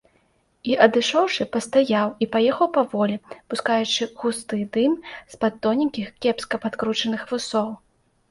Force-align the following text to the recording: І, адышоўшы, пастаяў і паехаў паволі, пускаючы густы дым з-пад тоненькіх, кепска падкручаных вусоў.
І, 0.69 0.75
адышоўшы, 0.83 1.45
пастаяў 1.55 2.07
і 2.25 2.27
паехаў 2.35 2.67
паволі, 2.77 3.17
пускаючы 3.53 4.03
густы 4.23 4.61
дым 4.77 4.95
з-пад 5.33 5.53
тоненькіх, 5.65 6.07
кепска 6.27 6.55
падкручаных 6.67 7.21
вусоў. 7.33 7.69